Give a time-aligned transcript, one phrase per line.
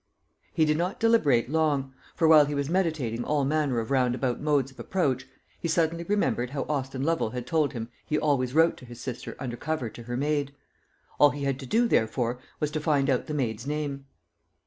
[0.51, 4.71] He did not deliberate long; for while he was meditating all manner of roundabout modes
[4.71, 5.27] of approach,
[5.59, 9.35] he suddenly remembered how Austin Lovel had told him he always wrote to his sister
[9.37, 10.55] under cover to her maid.
[11.19, 14.07] All he had to do, therefore, was to find out the maid's name.